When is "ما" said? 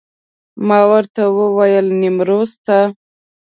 0.67-0.79